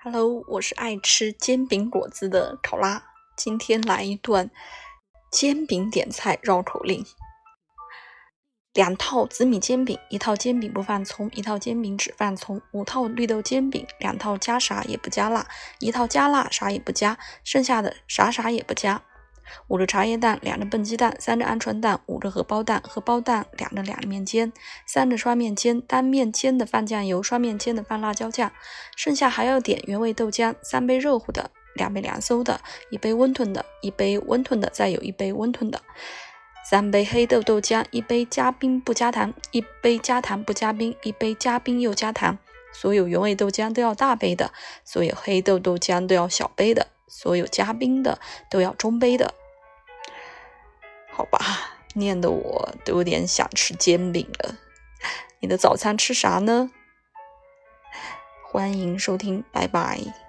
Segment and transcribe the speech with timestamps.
[0.00, 3.02] Hello，我是爱吃煎饼果子的考拉，
[3.36, 4.48] 今天来一段
[5.28, 7.04] 煎饼点菜绕口令：
[8.72, 15.44] 两套紫米煎饼，一套煎饼不放葱，一套煎饼只放葱；五套绿豆煎饼，两套加啥也不加辣，
[15.80, 19.02] 一套加辣啥也不加，剩下的啥啥也不加。
[19.68, 24.52] 五个茶叶蛋，两个笨鸡蛋，三个鹌鹑蛋，五个荷包蛋，荷包蛋两个两面煎，
[24.86, 28.50] 三个双面煎，单面煎的放酱油，双面煎的放辣椒酱，
[28.96, 35.80] 剩下还要点原味豆浆，三杯热乎的，两杯凉飕的，一杯温吞的，一杯温吞的，再有一杯温吞的，
[36.68, 42.38] 三杯黑豆豆浆，一杯加冰不加糖，一杯加糖不加冰，一杯加冰又加糖，
[42.72, 44.52] 所有原味豆浆都要大杯的，
[44.84, 48.18] 所有黑豆豆浆都要小杯的，所有嘉宾的
[48.50, 49.34] 都要中杯的。
[51.10, 54.56] 好吧，念的我都有点想吃煎饼了。
[55.40, 56.70] 你的早餐吃啥呢？
[58.50, 60.27] 欢迎收听，拜拜。